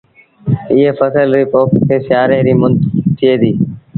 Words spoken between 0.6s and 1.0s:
ايٚئي